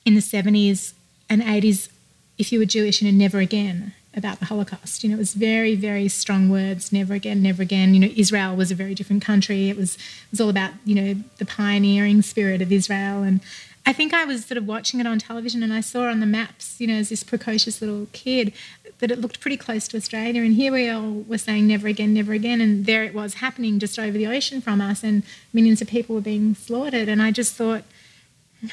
[0.04, 0.93] in the 70s
[1.30, 1.89] and 80s
[2.38, 5.04] if you were Jewish, you know, never again about the Holocaust.
[5.04, 7.93] You know, it was very, very strong words, never again, never again.
[7.93, 9.69] You know, Israel was a very different country.
[9.69, 13.41] It was it was all about, you know, the pioneering spirit of Israel and
[13.88, 16.26] I think I was sort of watching it on television and I saw on the
[16.26, 18.52] maps, you know, as this precocious little kid,
[19.00, 20.41] that it looked pretty close to Australia.
[20.41, 22.60] And here we all were saying never again, never again.
[22.60, 25.23] And there it was happening just over the ocean from us, and
[25.54, 27.08] millions of people were being slaughtered.
[27.08, 27.86] And I just thought,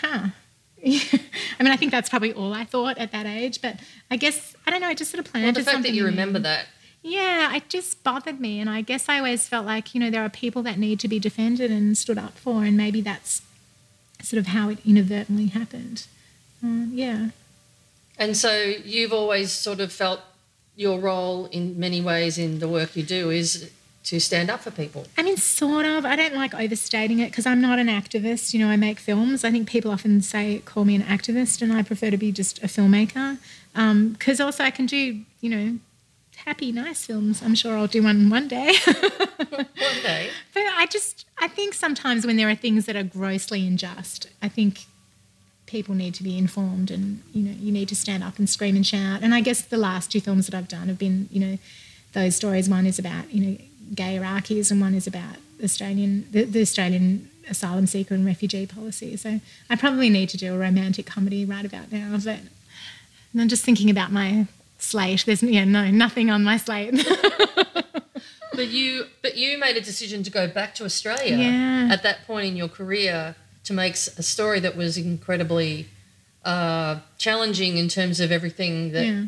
[0.00, 0.30] huh.
[1.58, 4.54] I mean, I think that's probably all I thought at that age, but I guess,
[4.66, 6.66] I don't know, I just sort of planted well, the fact that you remember that
[7.06, 8.58] yeah, it just bothered me.
[8.58, 11.06] And I guess I always felt like, you know, there are people that need to
[11.06, 12.64] be defended and stood up for.
[12.64, 13.42] And maybe that's
[14.22, 16.06] sort of how it inadvertently happened.
[16.64, 17.28] Uh, yeah.
[18.16, 20.20] And so you've always sort of felt
[20.76, 23.70] your role in many ways in the work you do is
[24.04, 25.06] to stand up for people.
[25.16, 26.04] I mean, sort of.
[26.04, 28.52] I don't like overstating it because I'm not an activist.
[28.52, 29.44] You know, I make films.
[29.44, 32.62] I think people often say, call me an activist, and I prefer to be just
[32.62, 33.38] a filmmaker.
[33.72, 35.78] Because um, also I can do, you know,
[36.44, 37.42] happy, nice films.
[37.42, 38.74] I'm sure I'll do one one day.
[39.48, 39.66] one
[40.02, 40.30] day.
[40.52, 44.48] But I just, I think sometimes when there are things that are grossly unjust, I
[44.48, 44.84] think
[45.66, 48.76] people need to be informed and, you know, you need to stand up and scream
[48.76, 49.22] and shout.
[49.22, 51.58] And I guess the last two films that I've done have been, you know,
[52.12, 52.68] those stories.
[52.68, 53.56] One is about, you know,
[53.94, 59.16] gay Iraqis and one is about Australian, the, the Australian asylum seeker and refugee policy.
[59.16, 62.16] So I probably need to do a romantic comedy right about now.
[62.22, 62.40] But
[63.38, 64.46] I'm just thinking about my
[64.78, 65.24] slate.
[65.26, 66.94] There's yeah, no, nothing on my slate.
[68.54, 71.88] but you but you made a decision to go back to Australia yeah.
[71.90, 75.88] at that point in your career to make a story that was incredibly
[76.44, 79.24] uh, challenging in terms of everything that yeah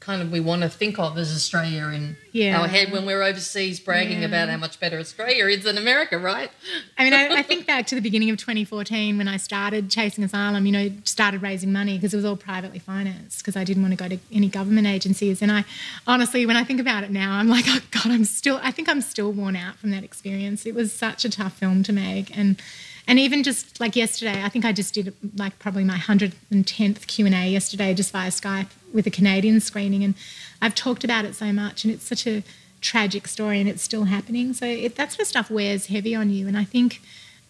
[0.00, 2.58] kind of we want to think of as Australia in yeah.
[2.58, 4.26] our head when we're overseas bragging yeah.
[4.26, 6.50] about how much better Australia is than America, right?
[6.96, 10.24] I mean, I, I, think back to the beginning of 2014 when I started chasing
[10.24, 13.82] asylum, you know, started raising money because it was all privately financed because I didn't
[13.82, 15.42] want to go to any government agencies.
[15.42, 15.64] And I
[16.06, 18.88] honestly, when I think about it now, I'm like, oh God, I'm still, I think
[18.88, 20.64] I'm still worn out from that experience.
[20.64, 22.36] It was such a tough film to make.
[22.36, 22.60] And
[23.06, 27.48] and even just like yesterday, I think I just did like probably my 110th Q&A
[27.48, 30.02] yesterday just via Skype with a Canadian screening.
[30.02, 30.14] And
[30.60, 32.42] I've talked about it so much and it's such a
[32.80, 34.52] tragic story and it's still happening.
[34.52, 36.48] So it, that sort of stuff wears heavy on you.
[36.48, 37.00] And I think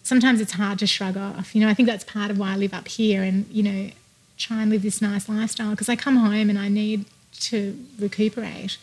[0.03, 1.55] sometimes it's hard to shrug off.
[1.55, 3.89] You know, I think that's part of why I live up here and, you know,
[4.37, 7.05] try and live this nice lifestyle because I come home and I need
[7.39, 8.77] to recuperate.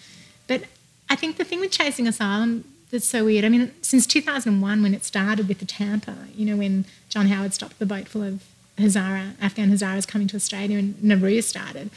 [0.49, 0.65] But
[1.09, 3.45] I think the thing with chasing asylum that's so weird.
[3.45, 7.53] I mean, since 2001, when it started with the Tampa, you know, when John Howard
[7.53, 8.45] stopped the boat full of
[8.79, 11.91] Hazara, Afghan Hazaras coming to Australia and Nauru started,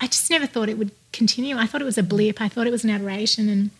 [0.00, 1.56] I just never thought it would continue.
[1.56, 2.40] I thought it was a blip.
[2.40, 3.48] I thought it was an aberration.
[3.50, 3.70] And,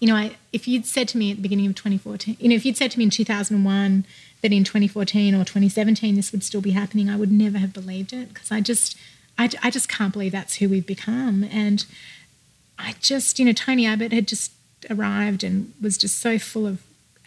[0.00, 2.56] you know, I, if you'd said to me at the beginning of 2014, you know,
[2.56, 4.04] if you'd said to me in 2001
[4.42, 8.12] that in 2014 or 2017 this would still be happening, I would never have believed
[8.12, 8.96] it because I just,
[9.38, 11.44] I, I just can't believe that's who we've become.
[11.44, 11.86] And
[12.78, 14.52] I just, you know, Tony Abbott had just
[14.90, 16.82] arrived and was just so full of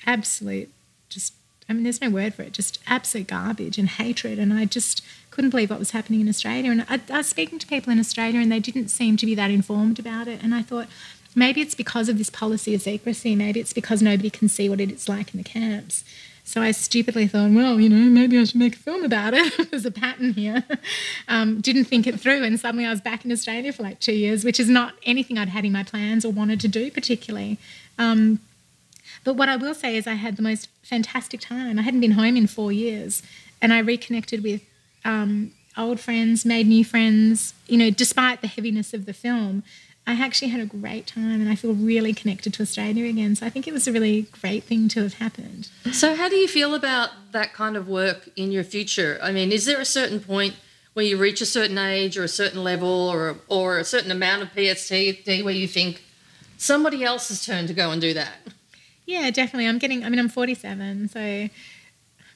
[0.06, 0.70] absolute,
[1.10, 1.34] just,
[1.70, 4.40] I mean, there's no word for it, just absolute garbage and hatred.
[4.40, 6.72] And I just couldn't believe what was happening in Australia.
[6.72, 9.36] And I, I was speaking to people in Australia and they didn't seem to be
[9.36, 10.44] that informed about it.
[10.44, 10.88] And I thought,
[11.36, 13.36] maybe it's because of this policy of secrecy.
[13.36, 16.04] Maybe it's because nobody can see what it's like in the camps.
[16.44, 19.54] So I stupidly thought, well, you know, maybe I should make a film about it.
[19.72, 20.64] There's a pattern here.
[21.28, 24.14] Um, didn't think it through, and suddenly I was back in Australia for like two
[24.14, 27.58] years, which is not anything I'd had in my plans or wanted to do particularly.
[27.98, 28.40] Um,
[29.24, 31.78] but what I will say is, I had the most fantastic time.
[31.78, 33.22] I hadn't been home in four years,
[33.62, 34.62] and I reconnected with
[35.06, 37.54] um, old friends, made new friends.
[37.68, 39.64] You know, despite the heaviness of the film,
[40.12, 43.36] I actually had a great time, and I feel really connected to Australia again.
[43.36, 45.70] So I think it was a really great thing to have happened.
[45.94, 49.18] So, how do you feel about that kind of work in your future?
[49.22, 50.56] I mean, is there a certain point
[50.94, 54.42] where you reach a certain age or a certain level or or a certain amount
[54.42, 54.92] of PST
[55.46, 56.04] where you think
[56.58, 58.36] somebody else's turn to go and do that?
[59.06, 59.68] Yeah, definitely.
[59.68, 60.04] I'm getting.
[60.04, 61.50] I mean, I'm 47, so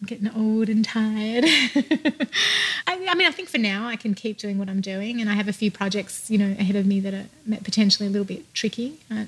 [0.05, 1.45] I'm getting old and tired.
[2.87, 5.29] I, I, mean, I think for now I can keep doing what I'm doing, and
[5.29, 7.25] I have a few projects, you know, ahead of me that are
[7.63, 8.99] potentially a little bit tricky.
[9.09, 9.25] Uh,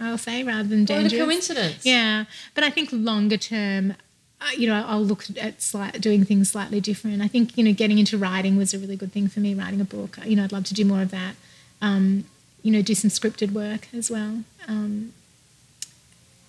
[0.00, 1.12] I'll say rather than dangerous.
[1.12, 1.86] What a coincidence!
[1.86, 3.94] Yeah, but I think longer term.
[4.40, 7.22] Uh, you know, I'll look at slight, doing things slightly different.
[7.22, 9.54] I think you know, getting into writing was a really good thing for me.
[9.54, 11.36] Writing a book, you know, I'd love to do more of that.
[11.80, 12.24] Um,
[12.62, 14.42] you know, do some scripted work as well.
[14.66, 15.12] Um,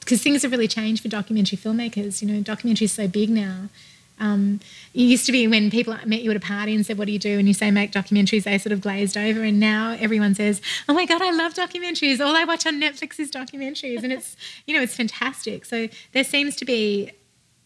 [0.08, 2.22] because things have really changed for documentary filmmakers.
[2.22, 3.68] You know, documentary is so big now.
[4.22, 4.62] Um,
[4.94, 7.12] it used to be when people met you at a party and said, "What do
[7.12, 9.44] you do?" and you say, "Make documentaries," they sort of glazed over.
[9.44, 12.22] And now everyone says, "Oh my god, I love documentaries!
[12.22, 15.66] All I watch on Netflix is documentaries," and it's you know it's fantastic.
[15.66, 17.12] So there seems to be,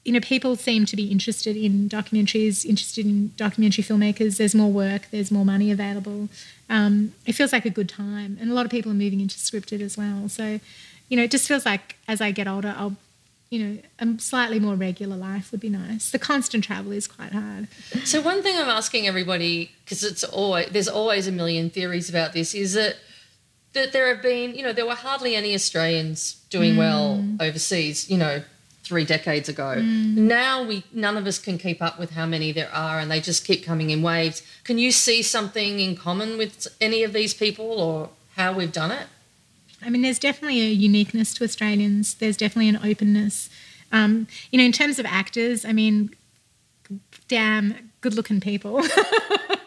[0.04, 4.38] you know, people seem to be interested in documentaries, interested in documentary filmmakers.
[4.38, 6.28] There's more work, there's more money available.
[6.72, 9.38] Um, it feels like a good time, and a lot of people are moving into
[9.38, 10.28] scripted as well.
[10.28, 10.60] So
[11.12, 12.95] you know, it just feels like as I get older, I'll,
[13.50, 16.10] you know, a slightly more regular life would be nice.
[16.10, 17.67] The constant travel is quite hard.
[18.06, 22.32] So one thing I'm asking everybody, because it's always there's always a million theories about
[22.32, 22.95] this, is that
[23.74, 26.78] that there have been, you know, there were hardly any Australians doing mm.
[26.78, 28.41] well overseas, you know,
[28.84, 29.76] three decades ago.
[29.80, 30.15] Mm.
[30.15, 33.19] Now we none of us can keep up with how many there are and they
[33.19, 34.43] just keep coming in waves.
[34.63, 38.91] Can you see something in common with any of these people or how we've done
[38.91, 39.08] it?
[39.84, 42.15] I mean, there's definitely a uniqueness to Australians.
[42.15, 43.50] There's definitely an openness.
[43.91, 46.15] Um, you know, in terms of actors, I mean,
[47.28, 48.82] damn good-looking people,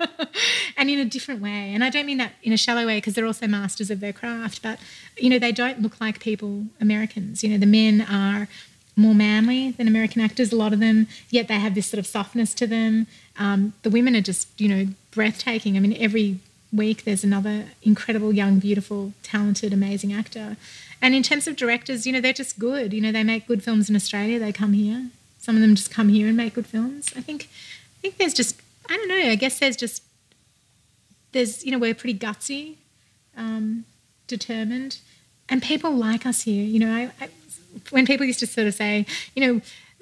[0.76, 1.72] and in a different way.
[1.72, 4.12] And I don't mean that in a shallow way because they're also masters of their
[4.12, 4.62] craft.
[4.62, 4.78] But
[5.16, 7.42] you know, they don't look like people Americans.
[7.42, 8.48] You know, the men are
[8.96, 12.06] more manly than American actors, a lot of them, yet they have this sort of
[12.06, 13.06] softness to them.
[13.38, 15.76] Um, the women are just, you know, breathtaking.
[15.76, 16.38] I mean, every
[16.74, 20.56] week there's another incredible, young, beautiful, talented, amazing actor.
[21.00, 22.92] And in terms of directors, you know, they're just good.
[22.92, 24.38] You know, they make good films in Australia.
[24.38, 25.08] They come here.
[25.38, 27.12] Some of them just come here and make good films.
[27.16, 27.48] I think,
[27.98, 29.30] I think there's just, I don't know.
[29.30, 30.02] I guess there's just,
[31.32, 32.76] there's, you know, we're pretty gutsy,
[33.36, 33.84] um,
[34.26, 34.98] determined,
[35.48, 36.64] and people like us here.
[36.64, 37.28] You know, I, I
[37.90, 39.60] when people used to sort of say, you know,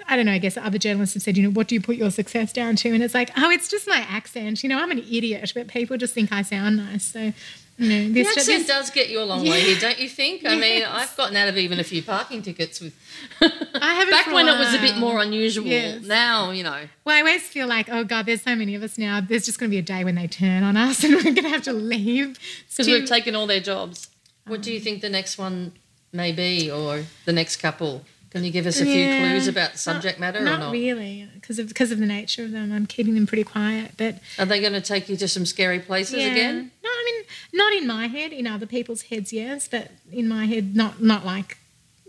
[0.08, 1.96] I don't know, I guess other journalists have said, you know, what do you put
[1.96, 2.90] your success down to?
[2.90, 4.62] And it's like, oh, it's just my accent.
[4.62, 7.04] You know, I'm an idiot, but people just think I sound nice.
[7.04, 7.32] So,
[7.78, 9.52] you know, this, the accent this, does get you a long yeah.
[9.52, 10.44] way here, don't you think?
[10.44, 10.60] I yes.
[10.60, 12.94] mean, I've gotten out of even a few parking tickets with.
[13.40, 13.48] I
[13.94, 14.12] haven't.
[14.12, 15.66] Back when it was a bit more unusual.
[15.66, 16.02] Yes.
[16.04, 16.82] Now, you know.
[17.04, 19.20] Well, I always feel like, oh God, there's so many of us now.
[19.20, 21.36] There's just going to be a day when they turn on us, and we're going
[21.36, 22.38] to have to leave
[22.68, 24.08] because we've taken all their jobs.
[24.46, 25.72] What um, do you think the next one
[26.12, 28.04] may be, or the next couple?
[28.32, 30.72] Can you give us a few yeah, clues about the subject not, matter not, not?
[30.72, 32.72] really, because of because of the nature of them.
[32.72, 33.90] I'm keeping them pretty quiet.
[33.98, 36.28] But are they going to take you to some scary places yeah.
[36.28, 36.70] again?
[36.82, 38.32] No, I mean not in my head.
[38.32, 41.58] In other people's heads, yes, but in my head, not not like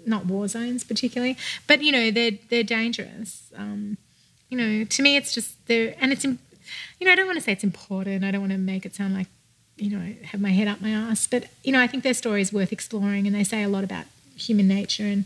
[0.06, 1.36] not war zones particularly.
[1.68, 3.52] But you know, they're they're dangerous.
[3.58, 3.98] Um,
[4.48, 6.38] you know, to me, it's just they're and it's you
[7.02, 8.24] know I don't want to say it's important.
[8.24, 9.28] I don't want to make it sound like
[9.76, 11.28] you know have my head up my ass.
[11.28, 13.84] But you know, I think their story is worth exploring, and they say a lot
[13.84, 14.06] about
[14.36, 15.26] human nature and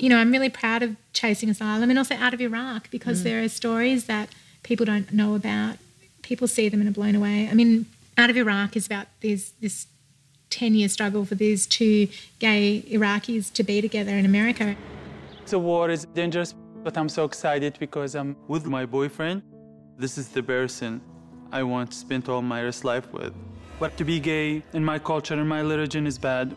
[0.00, 3.24] you know, I'm really proud of Chasing Asylum and also Out of Iraq because mm.
[3.24, 4.30] there are stories that
[4.62, 5.76] people don't know about.
[6.22, 7.48] People see them and are blown away.
[7.50, 7.86] I mean,
[8.16, 9.86] Out of Iraq is about this this
[10.50, 12.08] 10 year struggle for these two
[12.38, 14.74] gay Iraqis to be together in America.
[15.46, 19.42] The war is dangerous, but I'm so excited because I'm with my boyfriend.
[19.96, 21.00] This is the person
[21.52, 23.32] I want to spend all my rest life with.
[23.78, 26.54] But to be gay in my culture and my religion is bad.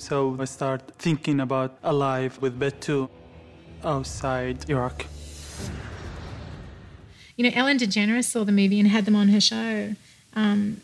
[0.00, 3.10] So I start thinking about a life with Btoo
[3.84, 5.04] outside Iraq.
[7.36, 9.94] You know, Ellen DeGeneres saw the movie and had them on her show
[10.30, 10.80] because um,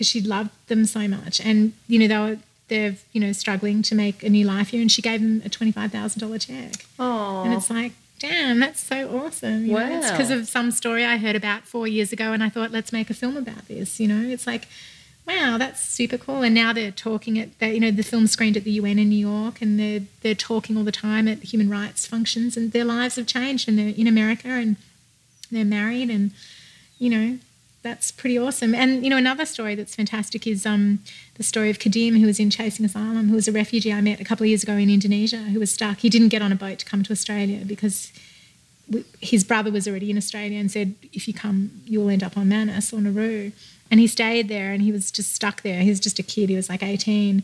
[0.00, 1.42] she loved them so much.
[1.42, 4.80] And, you know, they were they're you know struggling to make a new life here
[4.82, 9.64] and she gave them a $25000 check Oh, and it's like damn that's so awesome
[9.64, 9.88] you wow.
[9.88, 12.70] know, it's because of some story i heard about four years ago and i thought
[12.70, 14.68] let's make a film about this you know it's like
[15.28, 16.42] wow, that's super cool.
[16.42, 19.10] And now they're talking at, they, you know, the film screened at the UN in
[19.10, 22.84] New York, and they're they're talking all the time at human rights functions, and their
[22.84, 24.76] lives have changed, and they're in America, and
[25.50, 26.30] they're married, and
[26.98, 27.38] you know,
[27.82, 28.74] that's pretty awesome.
[28.74, 31.00] And you know, another story that's fantastic is um,
[31.34, 34.20] the story of Kadim, who was in Chasing Asylum, who was a refugee I met
[34.20, 35.98] a couple of years ago in Indonesia, who was stuck.
[35.98, 38.12] He didn't get on a boat to come to Australia because
[39.20, 42.48] his brother was already in Australia and said, if you come, you'll end up on
[42.48, 43.52] Manus or Nauru.
[43.90, 45.80] And he stayed there and he was just stuck there.
[45.80, 46.48] He was just a kid.
[46.48, 47.42] He was like 18.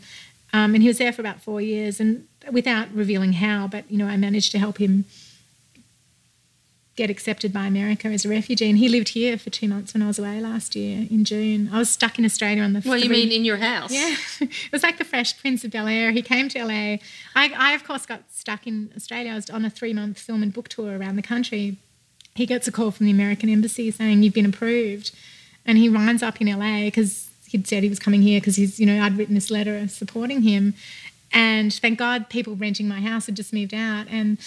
[0.52, 3.98] Um, and he was there for about four years and without revealing how, but, you
[3.98, 5.04] know, I managed to help him
[6.96, 8.68] get accepted by America as a refugee.
[8.68, 11.68] And he lived here for two months when I was away last year in June.
[11.72, 12.82] I was stuck in Australia on the.
[12.84, 13.92] Well, you mean in your house?
[13.92, 16.12] Yeah, it was like the Fresh Prince of Bel Air.
[16.12, 16.98] He came to LA.
[17.34, 19.32] I, I of course got stuck in Australia.
[19.32, 21.76] I was on a three month film and book tour around the country.
[22.34, 25.14] He gets a call from the American embassy saying you've been approved,
[25.66, 28.80] and he winds up in LA because he'd said he was coming here because he's
[28.80, 30.74] you know I'd written this letter supporting him.
[31.32, 34.38] And thank God, people renting my house had just moved out, and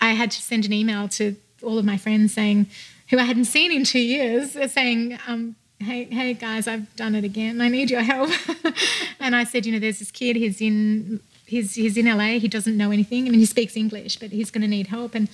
[0.00, 2.66] I had to send an email to all of my friends saying,
[3.10, 7.24] who I hadn't seen in two years, saying, um, hey, hey guys, I've done it
[7.24, 7.60] again.
[7.60, 8.30] I need your help.
[9.20, 12.48] and I said, you know, there's this kid, he's in he's he's in LA, he
[12.48, 13.26] doesn't know anything.
[13.26, 15.14] I mean, he speaks English, but he's going to need help.
[15.14, 15.28] And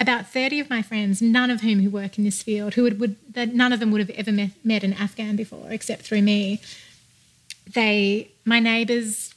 [0.00, 3.00] about 30 of my friends, none of whom who work in this field, who would,
[3.00, 6.22] would that none of them would have ever met, met an Afghan before, except through
[6.22, 6.60] me.
[7.72, 9.34] They, my neighbours,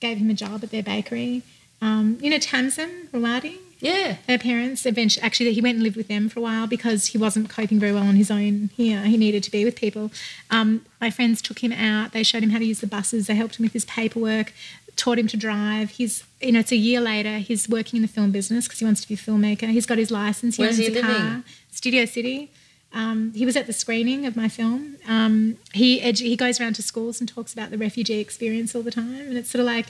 [0.00, 1.42] gave him a job at their bakery.
[1.82, 4.16] Um, you know, Tamsin Rawadi, yeah.
[4.28, 7.18] Her parents eventually, actually, he went and lived with them for a while because he
[7.18, 9.02] wasn't coping very well on his own here.
[9.04, 10.10] He needed to be with people.
[10.50, 12.12] Um, my friends took him out.
[12.12, 13.26] They showed him how to use the buses.
[13.26, 14.52] They helped him with his paperwork,
[15.00, 15.90] taught him to drive.
[15.90, 17.38] He's, you know, it's a year later.
[17.38, 19.68] He's working in the film business because he wants to be a filmmaker.
[19.70, 20.56] He's got his license.
[20.56, 21.16] He Where's owns he a living?
[21.16, 21.42] car.
[21.70, 22.50] Studio City.
[22.92, 24.96] Um, he was at the screening of my film.
[25.08, 28.82] Um, he edu- he goes around to schools and talks about the refugee experience all
[28.82, 29.86] the time, and it's sort of like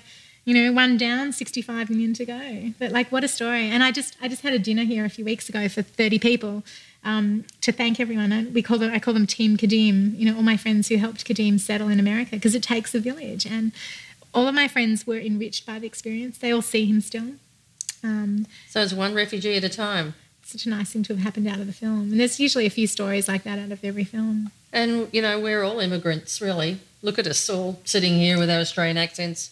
[0.46, 2.72] you know, one down, 65 million to go.
[2.78, 3.68] But like, what a story!
[3.68, 6.18] And I just, I just had a dinner here a few weeks ago for 30
[6.18, 6.62] people
[7.04, 8.32] um, to thank everyone.
[8.32, 10.18] And we call them, I call them Team Kadim.
[10.18, 13.00] You know, all my friends who helped Kadim settle in America because it takes a
[13.00, 13.46] village.
[13.46, 13.72] And
[14.34, 16.38] all of my friends were enriched by the experience.
[16.38, 17.32] They all see him still.
[18.02, 20.14] Um, so it's one refugee at a time.
[20.44, 22.12] Such a nice thing to have happened out of the film.
[22.12, 24.50] And there's usually a few stories like that out of every film.
[24.72, 26.78] And you know, we're all immigrants, really.
[27.02, 29.50] Look at us all sitting here with our Australian accents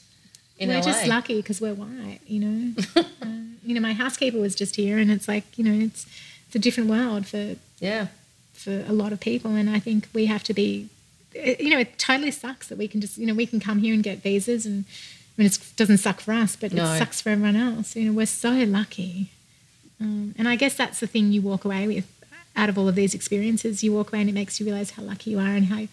[0.59, 0.83] in we're LA.
[0.83, 2.75] just lucky because we're white, you know.
[2.97, 3.05] uh,
[3.65, 6.07] you know, my housekeeper was just here, and it's like you know, it's
[6.47, 8.09] it's a different world for yeah
[8.53, 10.89] for a lot of people, and I think we have to be.
[11.35, 13.79] It, you know, it totally sucks that we can just you know we can come
[13.79, 14.85] here and get visas, and
[15.37, 16.85] I mean it doesn't suck for us, but No.
[16.93, 17.95] it sucks for everyone else.
[17.97, 19.31] You know, we're so lucky,
[20.01, 22.07] um, and I guess that's the thing you walk away with
[22.57, 23.85] out of all of these experiences.
[23.85, 25.87] You walk away and it makes you realize how lucky you are and how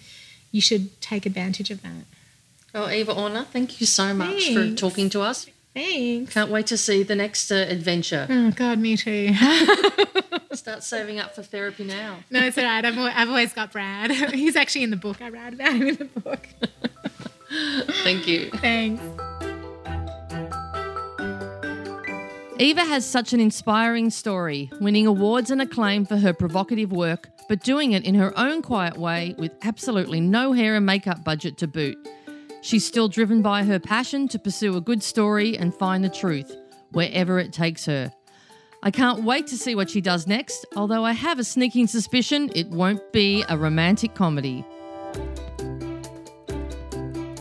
[0.51, 2.05] you should take advantage of that.
[2.73, 5.47] Oh, Eva Orner, thank you so much for talking to us.
[5.73, 6.33] Thanks.
[6.33, 8.25] Can't wait to see the next uh, adventure.
[8.29, 9.33] Oh God, me too.
[10.55, 12.17] Start saving up for therapy now.
[12.29, 12.83] No, it's all right.
[12.83, 14.11] I've, I've always got Brad.
[14.33, 15.21] He's actually in the book.
[15.21, 16.47] I write about him in the book.
[18.03, 18.49] Thank you.
[18.51, 19.01] Thanks.
[22.57, 27.61] Eva has such an inspiring story, winning awards and acclaim for her provocative work, but
[27.63, 31.67] doing it in her own quiet way with absolutely no hair and makeup budget to
[31.67, 31.97] boot.
[32.61, 36.55] She's still driven by her passion to pursue a good story and find the truth,
[36.91, 38.11] wherever it takes her.
[38.85, 42.51] I can't wait to see what she does next, although I have a sneaking suspicion
[42.53, 44.63] it won't be a romantic comedy.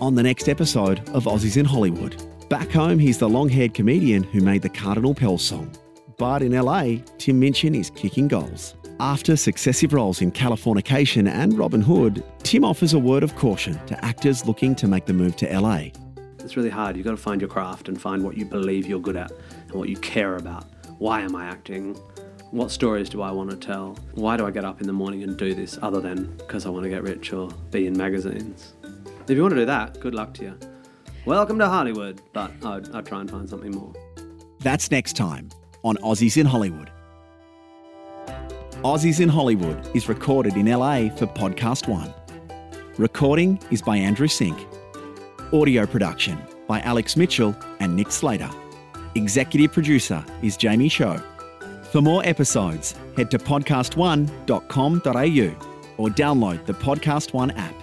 [0.00, 2.16] On the next episode of Aussies in Hollywood.
[2.48, 5.70] Back home, he's the long haired comedian who made the Cardinal Pell song.
[6.16, 8.74] But in LA, Tim Minchin is kicking goals.
[8.98, 14.02] After successive roles in Californication and Robin Hood, Tim offers a word of caution to
[14.02, 15.88] actors looking to make the move to LA.
[16.38, 16.96] It's really hard.
[16.96, 19.30] You've got to find your craft and find what you believe you're good at
[19.68, 20.64] and what you care about.
[20.98, 21.94] Why am I acting?
[22.52, 23.98] What stories do I want to tell?
[24.12, 26.70] Why do I get up in the morning and do this other than because I
[26.70, 28.74] want to get rich or be in magazines?
[29.26, 30.58] If you want to do that, good luck to you.
[31.26, 33.92] Welcome to Hollywood, but I'd, I'd try and find something more.
[34.60, 35.48] That's next time
[35.82, 36.92] on Aussies in Hollywood.
[38.84, 42.14] Aussies in Hollywood is recorded in LA for Podcast One.
[42.98, 44.64] Recording is by Andrew Sink.
[45.52, 46.38] Audio production
[46.68, 48.50] by Alex Mitchell and Nick Slater.
[49.14, 51.22] Executive producer is Jamie Cho.
[51.92, 57.74] For more episodes, head to podcastone.com.au or download the Podcast One app.